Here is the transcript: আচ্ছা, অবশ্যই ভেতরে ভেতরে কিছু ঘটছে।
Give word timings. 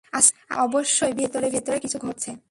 আচ্ছা, 0.13 0.33
অবশ্যই 0.59 1.13
ভেতরে 1.13 1.47
ভেতরে 1.49 1.77
কিছু 1.79 1.97
ঘটছে। 1.99 2.31